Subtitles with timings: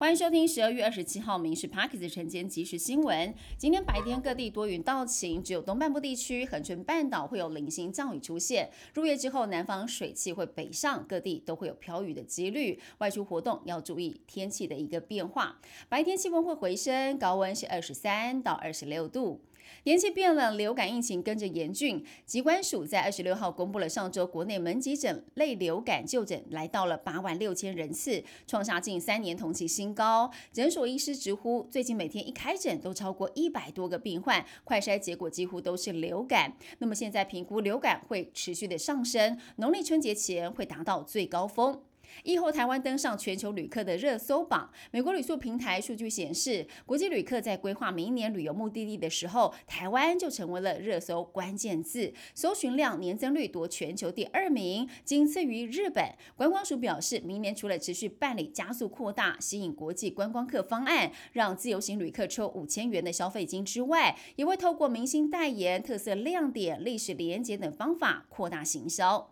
[0.00, 3.34] 欢迎收听十二月二十七号《民事 Parkes》晨间即时新闻。
[3.56, 8.70] 今天白天各地多云到晴，只有东半部地区、恒春半岛会有零星降雨出现。
[8.94, 12.78] 入夜之后，南方水汽会北上，各地都会有飘雨的几率。
[12.98, 15.58] 外出活动要注意天气的一个变化。
[15.88, 19.40] 白天气温会回升，高温是二十三到二十六度。
[19.84, 22.04] 天气变冷，流感疫情跟着严峻。
[22.26, 30.30] 疾管署在二十六号公布了上周国内门急诊类流感就诊来到了八万六千人次，创下近三年同期新高。
[30.52, 36.54] 诊所医师直呼，最近每天一开诊都超过一百多个病患，快筛结果几乎都是流感。
[36.78, 41.82] 那么现在评估流感会持续的上升，农历春节前会达到最高峰。
[42.24, 44.70] 疫后，台湾登上全球旅客的热搜榜。
[44.90, 56.04] 美国旅宿平台数据显示，国际旅客在规划明年旅游目的地的时候，台湾就成为了热搜关键字，搜寻量年增率夺全球第二名，仅次于日本。
[56.36, 69.30] 观光署表示，明年除了持续办理加速扩大吸引国际观光客方案，让自由行旅客抽五千元的消费金之外，也会透过明星代言、特色亮点、历史连结等方法扩大行销。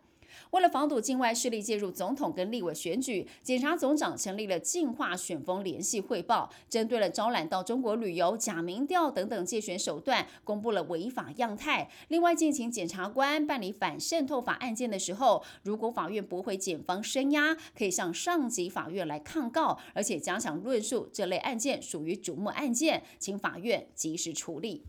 [0.50, 11.88] 为了防堵境外势力介入总统跟立委选举，检察总长成立了净化选风联系汇报，针对了招揽到中国旅游、假民调等等借选手段，公布了违法样态。
[12.08, 24.84] 另外，进行检察官办理反渗透法案件的时候，如果法院驳回检方声押，可以向上级法院来抗告，而且加强论述这类案件属于瞩目案件，请法院及时处理。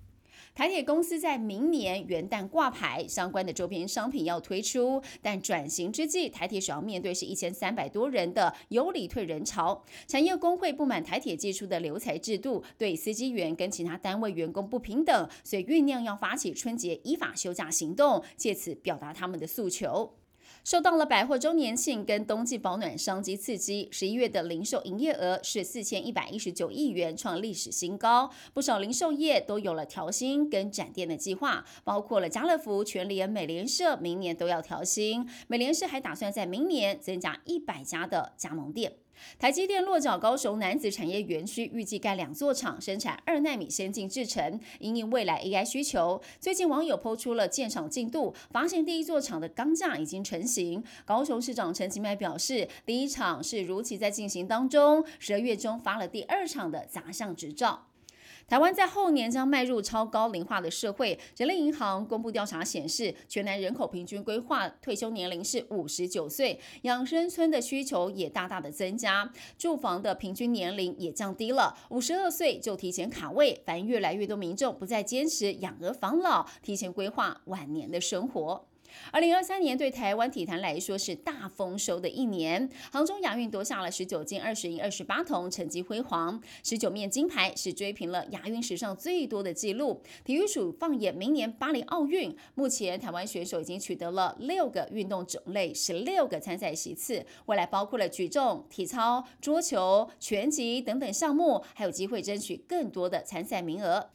[0.57, 9.83] 台铁公司在明年元旦挂牌，相关的周边商品要推出，但转型之际，台铁首要面对是一千三百多人的有理退人潮。
[10.07, 20.11] 产业工会不满台铁寄出的留才制度，对司机员跟其他单位员工不平等，所以酝酿要发起春节依法休假行动，借此表达他们的诉求。
[20.67, 28.29] 受到了百货周年庆跟冬季保暖商机刺激，十一月的零售营业额是四千一百一十九亿元，创历史新高。
[28.53, 35.25] 不少零售业都有了调薪跟展店的计划，包括了家乐福、全联、美联社，明年都要调薪。
[35.47, 38.91] 美联社还打算在明年增加一百家的加盟店。
[39.39, 46.21] 台积电落脚高雄男子产业园区，预计盖两座厂，生产二纳米先进制程，因应未来 AI 需求。
[46.39, 50.83] 最近网友抛出了建厂进度，发现第一座厂的钢架已经成型。
[51.05, 57.87] 高雄市长陈其迈表示，第一场是如期在进行当中，十二月中发了第二场的杂项执照。
[58.47, 61.19] 台湾在后年将迈入超高龄化的社会。
[61.35, 73.61] 人类银行公布调查显示，全男人口平均规划退休年龄是五十九岁，养生村的需求也大大的增加，住房的平均年龄也降低了，五十二岁就提前卡位。
[73.65, 78.65] 反映越来越多民众不再坚持养儿防老，提前规划晚年的生活。
[79.11, 90.01] 二零二三年对台湾体坛来说是大丰收的一年，杭州亚运夺下了十九金、二十银、二十八铜，成绩辉煌，十九面金牌是追平了亚运史上最多的纪录。
[90.23, 104.09] 体育署放眼明年巴黎奥运，目前台湾选手已经取得了六个运动种类、十六个参赛席次，未来包括了举重、体操、桌球、拳击等等项目，还有机会争取更多的参赛名额。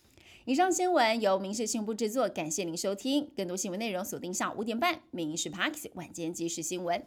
[0.45, 3.31] 以上新闻由民事新闻部制作，感谢您收听。
[3.37, 6.99] 更多新闻内容锁定下午五点半《民事 Park 晚间即时新闻》。